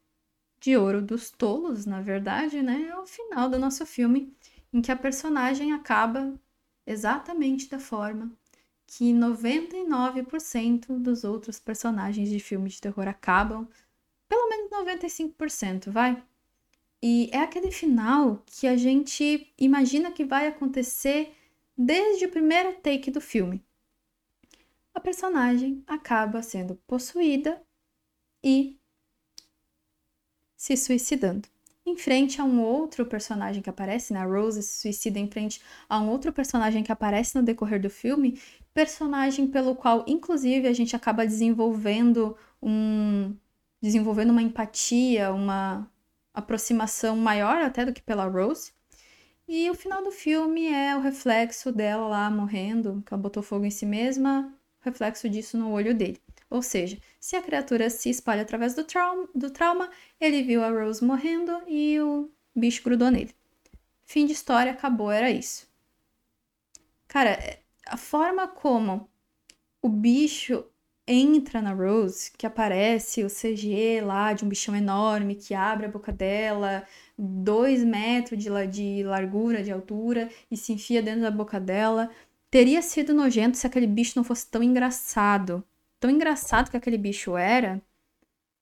de 0.60 0.76
ouro 0.76 1.00
dos 1.02 1.30
tolos, 1.30 1.86
na 1.86 2.00
verdade, 2.00 2.62
né, 2.62 2.88
é 2.88 2.96
o 2.96 3.06
final 3.06 3.48
do 3.48 3.58
nosso 3.58 3.84
filme, 3.86 4.34
em 4.72 4.82
que 4.82 4.92
a 4.92 4.96
personagem 4.96 5.72
acaba 5.72 6.34
exatamente 6.86 7.68
da 7.68 7.78
forma 7.78 8.32
que 8.86 9.12
99% 9.12 10.98
dos 10.98 11.24
outros 11.24 11.58
personagens 11.58 12.28
de 12.28 12.38
filme 12.38 12.68
de 12.68 12.80
terror 12.80 13.08
acabam, 13.08 13.66
pelo 14.28 14.48
menos 14.48 14.70
95%, 14.70 15.90
vai. 15.90 16.22
E 17.08 17.30
é 17.32 17.38
aquele 17.38 17.70
final 17.70 18.42
que 18.44 18.66
a 18.66 18.76
gente 18.76 19.48
imagina 19.56 20.10
que 20.10 20.24
vai 20.24 20.48
acontecer 20.48 21.32
desde 21.78 22.24
o 22.24 22.28
primeiro 22.28 22.80
take 22.80 23.12
do 23.12 23.20
filme. 23.20 23.64
A 24.92 24.98
personagem 24.98 25.84
acaba 25.86 26.42
sendo 26.42 26.74
possuída 26.84 27.62
e 28.42 28.76
se 30.56 30.76
suicidando 30.76 31.48
em 31.86 31.96
frente 31.96 32.40
a 32.40 32.44
um 32.44 32.60
outro 32.60 33.06
personagem 33.06 33.62
que 33.62 33.70
aparece, 33.70 34.12
né? 34.12 34.18
A 34.18 34.26
Rose 34.26 34.60
se 34.60 34.80
suicida 34.80 35.20
em 35.20 35.30
frente 35.30 35.62
a 35.88 36.00
um 36.00 36.08
outro 36.08 36.32
personagem 36.32 36.82
que 36.82 36.90
aparece 36.90 37.36
no 37.36 37.44
decorrer 37.44 37.80
do 37.80 37.88
filme, 37.88 38.40
personagem 38.74 39.46
pelo 39.46 39.76
qual, 39.76 40.04
inclusive, 40.08 40.66
a 40.66 40.72
gente 40.72 40.96
acaba 40.96 41.24
desenvolvendo 41.24 42.36
um 42.60 43.32
desenvolvendo 43.80 44.30
uma 44.30 44.42
empatia, 44.42 45.32
uma 45.32 45.88
aproximação 46.36 47.16
maior 47.16 47.62
até 47.62 47.84
do 47.84 47.92
que 47.92 48.02
pela 48.02 48.26
Rose. 48.26 48.72
E 49.48 49.70
o 49.70 49.74
final 49.74 50.04
do 50.04 50.10
filme 50.10 50.66
é 50.66 50.94
o 50.96 51.00
reflexo 51.00 51.72
dela 51.72 52.06
lá 52.08 52.30
morrendo, 52.30 53.02
que 53.06 53.14
ela 53.14 53.22
botou 53.22 53.42
fogo 53.42 53.64
em 53.64 53.70
si 53.70 53.86
mesma, 53.86 54.52
reflexo 54.80 55.28
disso 55.28 55.56
no 55.56 55.70
olho 55.72 55.94
dele. 55.94 56.20
Ou 56.50 56.62
seja, 56.62 56.98
se 57.18 57.36
a 57.36 57.42
criatura 57.42 57.88
se 57.90 58.10
espalha 58.10 58.42
através 58.42 58.74
do 58.74 58.84
trauma, 58.84 59.28
do 59.34 59.50
trauma, 59.50 59.90
ele 60.20 60.42
viu 60.42 60.62
a 60.62 60.70
Rose 60.70 61.04
morrendo 61.04 61.62
e 61.66 61.98
o 62.00 62.30
bicho 62.54 62.82
grudou 62.84 63.10
nele. 63.10 63.34
Fim 64.04 64.26
de 64.26 64.32
história, 64.32 64.72
acabou, 64.72 65.10
era 65.10 65.30
isso. 65.30 65.66
Cara, 67.08 67.30
é, 67.30 67.60
a 67.86 67.96
forma 67.96 68.46
como 68.46 69.08
o 69.80 69.88
bicho 69.88 70.64
entra 71.06 71.62
na 71.62 71.72
Rose, 71.72 72.32
que 72.36 72.46
aparece 72.46 73.24
o 73.24 73.28
CG 73.28 74.00
lá 74.02 74.32
de 74.32 74.44
um 74.44 74.48
bichão 74.48 74.74
enorme 74.74 75.34
que 75.36 75.54
abre 75.54 75.86
a 75.86 75.88
boca 75.88 76.12
dela, 76.12 76.84
dois 77.16 77.84
metros 77.84 78.42
de, 78.42 78.50
de 78.68 79.02
largura, 79.04 79.62
de 79.62 79.70
altura, 79.72 80.28
e 80.50 80.56
se 80.56 80.72
enfia 80.72 81.02
dentro 81.02 81.22
da 81.22 81.30
boca 81.30 81.60
dela, 81.60 82.10
teria 82.50 82.82
sido 82.82 83.14
nojento 83.14 83.56
se 83.56 83.66
aquele 83.66 83.86
bicho 83.86 84.14
não 84.16 84.24
fosse 84.24 84.46
tão 84.50 84.62
engraçado 84.62 85.64
tão 86.00 86.10
engraçado 86.10 86.70
que 86.70 86.76
aquele 86.76 86.98
bicho 86.98 87.36
era 87.36 87.82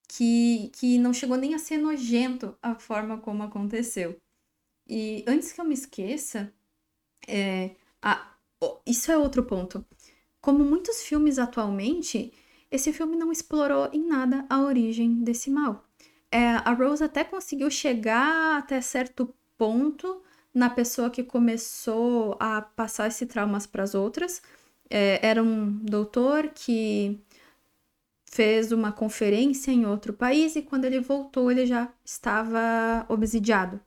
que, 0.09 0.71
que 0.75 0.99
não 0.99 1.13
chegou 1.13 1.37
nem 1.37 1.55
a 1.55 1.59
ser 1.59 1.79
nojento 1.79 2.57
a 2.63 2.75
forma 2.75 3.19
como 3.19 3.43
aconteceu. 3.43 4.21
E 4.87 5.25
antes 5.27 5.53
que 5.53 5.61
eu 5.61 5.65
me 5.65 5.75
esqueça, 5.75 6.53
é, 7.27 7.75
a, 8.03 8.35
isso 8.87 9.11
é 9.11 9.19
outro 9.19 9.45
ponto. 9.45 9.85
Como 10.45 10.63
muitos 10.63 11.01
filmes 11.01 11.39
atualmente, 11.39 12.31
esse 12.71 12.93
filme 12.93 13.17
não 13.17 13.33
explorou 13.33 13.89
em 13.95 14.07
nada 14.07 14.45
a 14.51 14.61
origem 14.61 15.25
desse 15.25 15.49
mal. 15.49 15.89
É, 16.31 16.49
a 16.49 16.75
Rose 16.75 17.03
até 17.03 17.25
conseguiu 17.25 17.71
chegar 17.71 18.59
até 18.59 18.79
certo 18.83 19.35
ponto 19.57 20.23
na 20.53 20.69
pessoa 20.69 21.09
que 21.09 21.25
começou 21.25 22.37
a 22.39 22.61
passar 22.61 23.07
esse 23.07 23.25
traumas 23.25 23.67
para 23.67 23.85
as 23.85 23.95
outras, 23.95 24.43
é, 24.91 25.27
era 25.27 25.43
um 25.43 25.71
doutor 25.83 26.51
que 26.51 27.19
fez 28.31 28.71
uma 28.71 28.93
conferência 28.93 29.71
em 29.71 29.87
outro 29.87 30.13
país 30.13 30.57
e 30.57 30.63
quando 30.63 30.85
ele 30.85 31.01
voltou 31.01 31.51
ele 31.51 31.65
já 31.65 31.91
estava 32.05 33.07
obsidiado. 33.09 33.81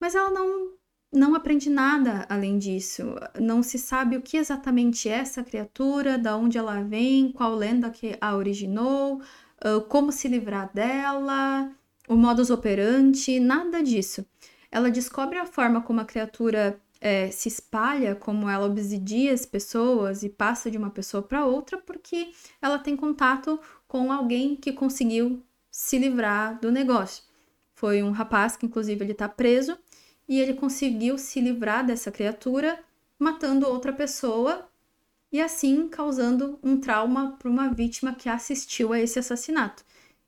Mas 0.00 0.16
ela 0.16 0.30
não 0.30 0.75
não 1.16 1.34
aprende 1.34 1.70
nada 1.70 2.26
além 2.28 2.58
disso. 2.58 3.14
Não 3.40 3.62
se 3.62 3.78
sabe 3.78 4.16
o 4.16 4.22
que 4.22 4.36
exatamente 4.36 5.08
é 5.08 5.14
essa 5.14 5.42
criatura, 5.42 6.18
da 6.18 6.36
onde 6.36 6.58
ela 6.58 6.82
vem, 6.82 7.32
qual 7.32 7.54
lenda 7.54 7.90
que 7.90 8.16
a 8.20 8.36
originou, 8.36 9.22
como 9.88 10.12
se 10.12 10.28
livrar 10.28 10.70
dela, 10.72 11.72
o 12.06 12.14
modus 12.14 12.50
operandi, 12.50 13.40
nada 13.40 13.82
disso. 13.82 14.24
Ela 14.70 14.90
descobre 14.90 15.38
a 15.38 15.46
forma 15.46 15.80
como 15.80 16.00
a 16.00 16.04
criatura 16.04 16.78
é, 17.00 17.30
se 17.30 17.48
espalha, 17.48 18.14
como 18.14 18.48
ela 18.48 18.66
obsidia 18.66 19.32
as 19.32 19.46
pessoas 19.46 20.22
e 20.22 20.28
passa 20.28 20.70
de 20.70 20.76
uma 20.76 20.90
pessoa 20.90 21.22
para 21.22 21.46
outra, 21.46 21.78
porque 21.78 22.30
ela 22.60 22.78
tem 22.78 22.94
contato 22.94 23.58
com 23.88 24.12
alguém 24.12 24.54
que 24.54 24.72
conseguiu 24.72 25.42
se 25.70 25.98
livrar 25.98 26.60
do 26.60 26.70
negócio. 26.70 27.24
Foi 27.74 28.02
um 28.02 28.10
rapaz 28.10 28.56
que, 28.56 28.66
inclusive, 28.66 29.04
ele 29.04 29.12
está 29.12 29.28
preso 29.28 29.78
e 30.28 30.40
ele 30.40 30.54
conseguiu 30.54 31.18
se 31.18 31.40
livrar 31.40 31.86
dessa 31.86 32.10
criatura 32.10 32.82
matando 33.18 33.66
outra 33.66 33.92
pessoa 33.92 34.68
e 35.30 35.40
assim 35.40 35.88
causando 35.88 36.58
um 36.62 36.78
trauma 36.78 37.36
para 37.38 37.50
uma 37.50 37.72
vítima 37.72 38.14
que 38.14 38.28
assistiu 38.28 38.92
a 38.92 39.00
esse 39.00 39.18
assassinato. 39.18 39.84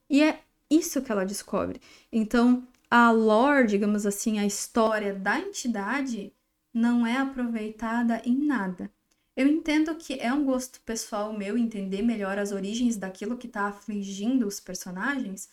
E 0.09 0.23
é 0.23 0.41
isso 0.71 1.03
que 1.03 1.11
ela 1.11 1.25
descobre. 1.25 1.81
Então, 2.13 2.67
a 2.91 3.11
lore, 3.11 3.67
digamos 3.67 4.07
assim, 4.07 4.39
a 4.39 4.47
história 4.47 5.15
da 5.15 5.39
entidade 5.39 6.33
não 6.73 7.07
é 7.07 7.17
aproveitada 7.17 8.23
em 8.25 8.37
nada. 8.37 8.91
Eu 9.37 9.47
entendo 9.47 9.95
que 9.95 10.15
é 10.15 10.33
um 10.33 10.45
gosto 10.45 10.81
pessoal 10.81 11.33
meu 11.33 11.57
entender 11.57 12.03
melhor 12.03 12.39
as 12.39 12.51
origens 12.51 12.97
daquilo 12.97 13.37
que 13.37 13.47
está 13.47 13.69
afligindo 13.69 14.47
os 14.47 14.59
personagens, 14.59 15.49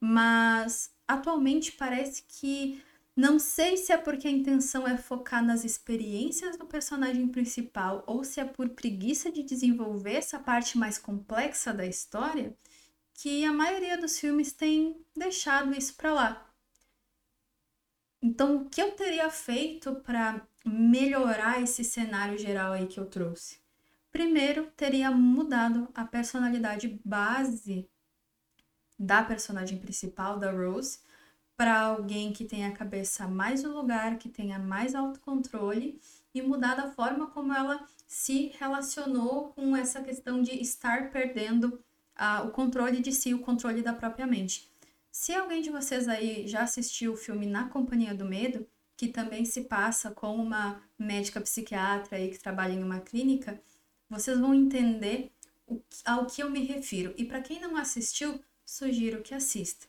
mas 0.00 0.90
atualmente 1.06 1.72
parece 1.72 2.24
que 2.26 2.80
não 3.18 3.36
sei 3.36 3.76
se 3.76 3.92
é 3.92 3.96
porque 3.96 4.28
a 4.28 4.30
intenção 4.30 4.86
é 4.86 4.96
focar 4.96 5.44
nas 5.44 5.64
experiências 5.64 6.56
do 6.56 6.64
personagem 6.64 7.26
principal 7.26 8.04
ou 8.06 8.22
se 8.22 8.38
é 8.38 8.44
por 8.44 8.68
preguiça 8.68 9.28
de 9.28 9.42
desenvolver 9.42 10.12
essa 10.12 10.38
parte 10.38 10.78
mais 10.78 10.98
complexa 10.98 11.74
da 11.74 11.84
história, 11.84 12.56
que 13.12 13.44
a 13.44 13.52
maioria 13.52 13.98
dos 13.98 14.20
filmes 14.20 14.52
tem 14.52 15.04
deixado 15.16 15.76
isso 15.76 15.96
para 15.96 16.14
lá. 16.14 16.54
Então, 18.22 18.58
o 18.58 18.70
que 18.70 18.80
eu 18.80 18.92
teria 18.92 19.28
feito 19.30 19.96
para 19.96 20.46
melhorar 20.64 21.60
esse 21.60 21.82
cenário 21.82 22.38
geral 22.38 22.70
aí 22.70 22.86
que 22.86 23.00
eu 23.00 23.06
trouxe? 23.06 23.58
Primeiro, 24.12 24.70
teria 24.76 25.10
mudado 25.10 25.88
a 25.92 26.04
personalidade 26.04 27.00
base 27.04 27.90
da 28.96 29.24
personagem 29.24 29.78
principal, 29.78 30.38
da 30.38 30.52
Rose, 30.52 31.00
para 31.58 31.80
alguém 31.80 32.32
que 32.32 32.44
tenha 32.44 32.68
a 32.68 32.72
cabeça 32.72 33.26
mais 33.26 33.64
no 33.64 33.74
lugar, 33.74 34.16
que 34.16 34.28
tenha 34.28 34.60
mais 34.60 34.94
autocontrole 34.94 36.00
e 36.32 36.40
mudar 36.40 36.78
a 36.78 36.92
forma 36.92 37.26
como 37.30 37.52
ela 37.52 37.84
se 38.06 38.52
relacionou 38.60 39.48
com 39.48 39.76
essa 39.76 40.00
questão 40.00 40.40
de 40.40 40.52
estar 40.52 41.10
perdendo 41.10 41.82
o 42.46 42.50
controle 42.50 43.00
de 43.00 43.12
si, 43.12 43.34
o 43.34 43.40
controle 43.40 43.82
da 43.82 43.92
própria 43.92 44.24
mente. 44.24 44.70
Se 45.10 45.34
alguém 45.34 45.60
de 45.60 45.68
vocês 45.68 46.06
aí 46.06 46.46
já 46.46 46.60
assistiu 46.60 47.14
o 47.14 47.16
filme 47.16 47.44
Na 47.44 47.68
Companhia 47.68 48.14
do 48.14 48.24
Medo, 48.24 48.64
que 48.96 49.08
também 49.08 49.44
se 49.44 49.62
passa 49.62 50.12
com 50.12 50.36
uma 50.36 50.80
médica 50.96 51.40
psiquiatra 51.40 52.18
aí 52.18 52.30
que 52.30 52.38
trabalha 52.38 52.74
em 52.74 52.84
uma 52.84 53.00
clínica, 53.00 53.60
vocês 54.08 54.38
vão 54.38 54.54
entender 54.54 55.32
ao 56.04 56.24
que 56.24 56.40
eu 56.40 56.48
me 56.48 56.60
refiro. 56.60 57.12
E 57.16 57.24
para 57.24 57.40
quem 57.40 57.60
não 57.60 57.76
assistiu, 57.76 58.40
sugiro 58.64 59.22
que 59.22 59.34
assista. 59.34 59.88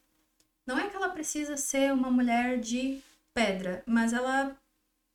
Não 0.70 0.78
é 0.78 0.88
que 0.88 0.96
ela 0.96 1.10
precisa 1.10 1.58
ser 1.58 1.92
uma 1.92 2.12
mulher 2.12 2.60
de 2.60 3.02
pedra, 3.34 3.82
mas 3.88 4.14
ela 4.14 4.56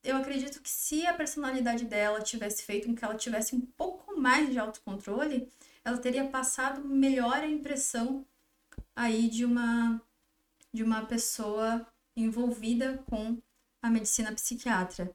eu 0.03 0.17
acredito 0.17 0.61
que 0.61 0.69
se 0.69 1.07
a 1.07 1.15
personalidade 1.15 1.85
dela 1.85 2.21
tivesse 2.21 2.65
feito 2.65 2.89
com 2.89 2.95
que 2.97 3.05
ela 3.05 3.15
tivesse 3.15 3.55
um 3.55 3.61
pouco 3.61 4.21
mais 4.21 4.51
de 4.51 4.59
autocontrole, 4.59 5.49
ela 5.85 5.97
teria 5.97 6.27
passado 6.27 6.85
melhor 6.85 7.37
a 7.37 7.47
impressão 7.47 8.27
aí 8.97 9.29
de 9.29 9.45
uma 9.45 10.03
de 10.73 10.83
uma 10.83 11.07
pessoa 11.07 11.87
envolvida 12.17 12.99
com 13.09 13.39
a 13.81 13.89
medicina 13.89 14.33
psiquiatra. 14.33 15.15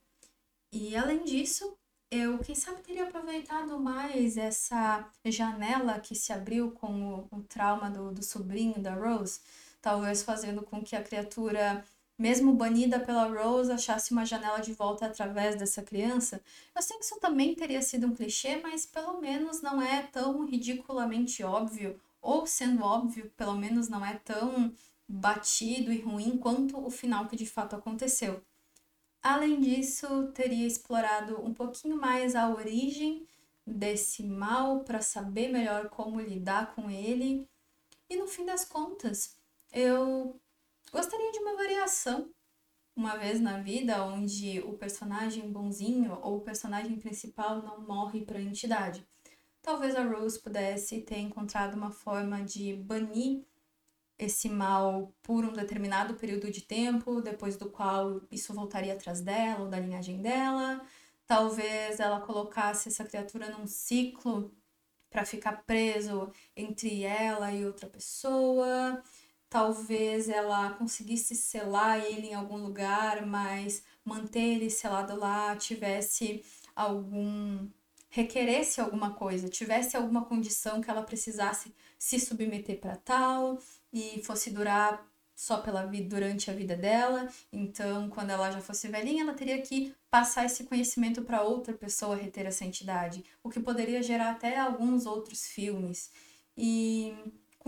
E 0.72 0.96
além 0.96 1.26
disso, 1.26 1.78
eu, 2.10 2.40
quem 2.40 2.56
sabe, 2.56 2.82
teria 2.82 3.04
aproveitado 3.04 3.78
mais 3.78 4.38
essa 4.38 5.06
janela 5.26 6.00
que 6.00 6.16
se 6.16 6.32
abriu 6.32 6.72
com 6.72 7.28
o, 7.30 7.40
o 7.40 7.44
trauma 7.44 7.90
do, 7.92 8.14
do 8.14 8.24
sobrinho 8.24 8.80
da 8.82 8.96
Rose, 8.96 9.42
talvez 9.82 10.24
fazendo 10.24 10.62
com 10.64 10.84
que 10.84 10.96
a 10.96 11.04
criatura 11.04 11.84
mesmo 12.20 12.54
banida 12.54 13.00
pela 13.00 13.28
Rose, 13.28 13.72
achasse 13.72 14.12
uma 14.12 14.26
janela 14.26 14.60
de 14.60 14.74
volta 14.74 15.06
através 15.06 15.56
dessa 15.56 15.82
criança. 15.82 16.42
Eu 16.76 16.82
sei 16.82 16.98
que 16.98 17.06
isso 17.06 17.18
também 17.22 17.56
teria 17.56 17.82
sido 17.82 18.08
um 18.08 18.14
clichê, 18.14 18.58
mas 18.58 18.86
pelo 18.86 19.22
menos 19.22 19.62
não 19.62 19.82
é 19.82 20.04
tão 20.04 20.46
ridiculamente 20.46 21.42
óbvio, 21.44 21.98
ou 22.22 22.46
sendo 22.46 22.84
óbvio, 22.84 23.32
pelo 23.38 23.56
menos 23.56 23.88
não 23.88 24.06
é 24.06 24.16
tão 24.18 24.74
batido 25.08 25.94
e 25.94 26.02
ruim 26.02 26.38
quanto 26.38 26.78
o 26.86 26.90
final 26.92 27.26
que 27.26 27.38
de 27.38 27.46
fato 27.46 27.78
aconteceu. 27.78 28.44
Além 29.24 29.62
disso, 29.62 30.28
teria 30.34 30.68
explorado 30.68 31.42
um 31.42 31.54
pouquinho 31.54 31.96
mais 31.96 32.36
a 32.36 32.50
origem 32.50 33.26
desse 33.66 34.24
mal 34.24 34.82
para 34.82 35.02
saber 35.02 35.50
melhor 35.50 35.88
como 35.90 36.20
lidar 36.20 36.76
com 36.76 36.92
ele. 36.92 37.48
E 38.10 38.18
no 38.18 38.28
fim 38.28 38.46
das 38.46 38.66
contas, 38.66 39.39
eu 39.72 40.40
Gostaria 40.92 41.32
de 41.32 41.38
uma 41.38 41.56
variação, 41.56 42.32
uma 42.96 43.16
vez 43.16 43.40
na 43.40 43.60
vida, 43.60 44.04
onde 44.04 44.60
o 44.62 44.74
personagem 44.74 45.52
bonzinho 45.52 46.18
ou 46.24 46.38
o 46.38 46.42
personagem 46.42 46.98
principal 46.98 47.62
não 47.62 47.82
morre 47.82 48.26
para 48.26 48.40
a 48.40 48.42
entidade. 48.42 49.08
Talvez 49.62 49.96
a 49.96 50.04
Rose 50.04 50.42
pudesse 50.42 51.02
ter 51.02 51.20
encontrado 51.20 51.76
uma 51.76 51.92
forma 51.92 52.42
de 52.42 52.74
banir 52.74 53.46
esse 54.18 54.50
mal 54.50 55.14
por 55.22 55.46
um 55.46 55.54
determinado 55.54 56.16
período 56.16 56.50
de 56.50 56.62
tempo, 56.62 57.22
depois 57.22 57.56
do 57.56 57.70
qual 57.70 58.20
isso 58.32 58.52
voltaria 58.52 58.94
atrás 58.94 59.22
dela 59.22 59.62
ou 59.62 59.70
da 59.70 59.80
linhagem 59.80 60.24
dela. 60.24 60.82
Talvez 61.28 62.00
ela 62.00 62.20
colocasse 62.22 62.90
essa 62.90 63.06
criatura 63.06 63.56
num 63.56 63.68
ciclo 63.68 64.52
para 65.08 65.24
ficar 65.24 65.64
preso 65.66 66.32
entre 66.56 67.04
ela 67.04 67.54
e 67.54 67.64
outra 67.64 67.88
pessoa 67.88 69.04
talvez 69.50 70.30
ela 70.30 70.72
conseguisse 70.74 71.36
selar 71.36 72.00
ele 72.06 72.28
em 72.28 72.34
algum 72.34 72.58
lugar, 72.58 73.26
mas 73.26 73.84
manter 74.06 74.40
ele 74.40 74.70
selado 74.70 75.16
lá 75.18 75.56
tivesse 75.56 76.44
algum 76.76 77.68
requeresse 78.10 78.82
alguma 78.82 79.14
coisa, 79.14 79.48
tivesse 79.48 79.96
alguma 79.96 80.26
condição 80.26 80.82
que 80.82 80.90
ela 80.90 81.04
precisasse 81.04 81.74
se 81.98 82.20
submeter 82.20 82.80
para 82.80 82.96
tal 82.96 83.60
e 83.94 84.22
fosse 84.24 84.50
durar 84.50 85.08
só 85.36 85.62
pela 85.62 85.86
vida 85.86 86.10
durante 86.10 86.50
a 86.52 86.54
vida 86.54 86.76
dela. 86.76 87.30
Então, 87.54 88.10
quando 88.10 88.32
ela 88.32 88.52
já 88.52 88.60
fosse 88.60 88.88
velhinha, 88.88 89.24
ela 89.24 89.34
teria 89.34 89.62
que 89.62 89.96
passar 90.10 90.46
esse 90.46 90.66
conhecimento 90.66 91.22
para 91.22 91.44
outra 91.44 91.74
pessoa 91.74 92.16
reter 92.16 92.46
essa 92.46 92.66
entidade, 92.66 93.24
o 93.44 93.50
que 93.50 93.60
poderia 93.60 94.02
gerar 94.04 94.32
até 94.32 94.58
alguns 94.58 95.06
outros 95.06 95.46
filmes. 95.46 96.12
E 96.58 97.14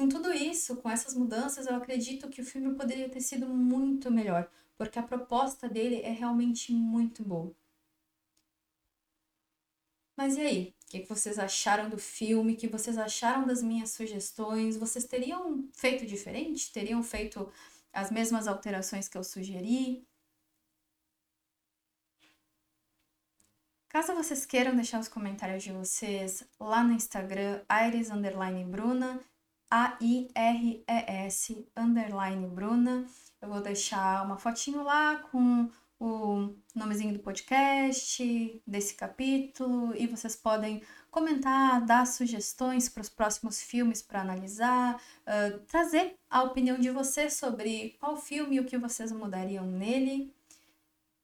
com 0.01 0.09
tudo 0.09 0.33
isso, 0.33 0.77
com 0.77 0.89
essas 0.89 1.13
mudanças, 1.13 1.67
eu 1.67 1.75
acredito 1.75 2.27
que 2.27 2.41
o 2.41 2.45
filme 2.45 2.73
poderia 2.73 3.07
ter 3.07 3.21
sido 3.21 3.47
muito 3.47 4.09
melhor, 4.09 4.49
porque 4.75 4.97
a 4.97 5.03
proposta 5.03 5.69
dele 5.69 6.01
é 6.01 6.11
realmente 6.11 6.73
muito 6.73 7.23
boa. 7.23 7.53
Mas 10.17 10.37
e 10.37 10.41
aí? 10.41 10.75
O 10.87 10.91
que 10.91 11.05
vocês 11.07 11.37
acharam 11.37 11.87
do 11.87 11.99
filme? 11.99 12.53
O 12.53 12.57
que 12.57 12.67
vocês 12.67 12.97
acharam 12.97 13.45
das 13.45 13.61
minhas 13.61 13.91
sugestões? 13.91 14.75
Vocês 14.75 15.05
teriam 15.05 15.69
feito 15.71 16.03
diferente? 16.05 16.71
Teriam 16.71 17.03
feito 17.03 17.51
as 17.93 18.09
mesmas 18.09 18.47
alterações 18.47 19.07
que 19.07 19.17
eu 19.17 19.23
sugeri? 19.23 20.03
Caso 23.87 24.15
vocês 24.15 24.47
queiram 24.47 24.75
deixar 24.75 24.99
os 24.99 25.07
comentários 25.07 25.61
de 25.61 25.71
vocês 25.71 26.43
lá 26.59 26.83
no 26.83 26.93
Instagram, 26.93 27.61
Bruna, 28.67 29.23
a-I-R-E-S, 29.71 31.65
underline 31.77 32.45
Bruna. 32.47 33.07
Eu 33.41 33.47
vou 33.47 33.61
deixar 33.61 34.25
uma 34.25 34.37
fotinho 34.37 34.83
lá 34.83 35.15
com 35.31 35.71
o 35.97 36.53
nomezinho 36.75 37.13
do 37.13 37.19
podcast, 37.19 38.61
desse 38.67 38.95
capítulo, 38.95 39.95
e 39.95 40.07
vocês 40.07 40.35
podem 40.35 40.83
comentar, 41.09 41.85
dar 41.85 42.05
sugestões 42.05 42.89
para 42.89 43.01
os 43.01 43.09
próximos 43.09 43.61
filmes 43.61 44.01
para 44.01 44.19
analisar, 44.19 44.95
uh, 44.95 45.59
trazer 45.67 46.15
a 46.29 46.43
opinião 46.43 46.77
de 46.77 46.89
vocês 46.89 47.35
sobre 47.35 47.95
qual 47.99 48.17
filme 48.17 48.57
e 48.57 48.59
o 48.59 48.65
que 48.65 48.77
vocês 48.77 49.11
mudariam 49.11 49.65
nele. 49.65 50.35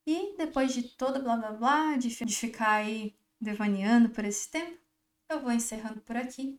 E 0.06 0.34
depois 0.38 0.72
de 0.72 0.84
todo 0.84 1.22
blá 1.22 1.36
blá 1.36 1.52
blá, 1.52 1.96
de, 1.96 2.08
de 2.08 2.36
ficar 2.36 2.70
aí 2.76 3.14
devaneando 3.38 4.08
por 4.08 4.24
esse 4.24 4.50
tempo, 4.50 4.78
eu 5.28 5.40
vou 5.40 5.52
encerrando 5.52 6.00
por 6.00 6.16
aqui 6.16 6.58